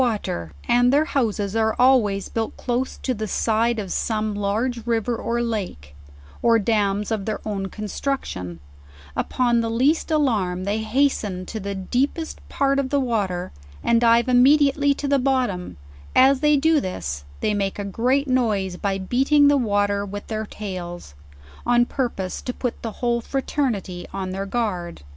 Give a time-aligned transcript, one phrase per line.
[0.01, 4.87] 69 water, and their houses are always built close to the side of some large
[4.87, 5.93] river or lake,
[6.41, 8.59] or dams of their own construction,
[9.15, 13.51] upon the least alarm they hasten to the deepest part of the water,
[13.83, 15.77] and dive immediately to the bottom;
[16.15, 20.47] as they do this they make a great noise by beating the water with their
[20.47, 21.13] tails;
[21.63, 25.03] on purpose to put the whole fraternity on their guard.